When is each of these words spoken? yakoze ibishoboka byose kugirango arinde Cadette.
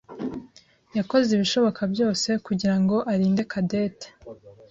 yakoze 0.97 1.27
ibishoboka 1.33 1.81
byose 1.93 2.29
kugirango 2.45 2.95
arinde 3.11 3.43
Cadette. 3.51 4.07